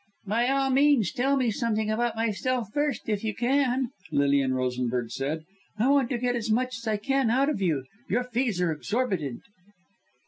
"By 0.25 0.47
all 0.49 0.71
means 0.71 1.11
tell 1.11 1.37
me 1.37 1.51
something 1.51 1.91
about 1.91 2.15
myself 2.15 2.69
first 2.73 3.07
if 3.07 3.23
you 3.23 3.35
can," 3.35 3.91
Lilian 4.11 4.55
Rosenberg 4.55 5.11
said. 5.11 5.43
"I 5.77 5.89
want 5.89 6.09
to 6.09 6.17
get 6.17 6.35
as 6.35 6.49
much 6.49 6.75
as 6.79 6.87
I 6.87 6.97
can 6.97 7.29
out 7.29 7.49
of 7.49 7.61
you. 7.61 7.83
Your 8.09 8.23
fees 8.23 8.59
are 8.61 8.71
exorbitant." 8.71 9.43